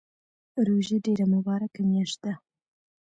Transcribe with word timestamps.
روژه 0.67 0.97
ډیره 1.05 1.25
مبارکه 1.33 1.81
میاشت 1.89 2.17
ده 2.23 2.33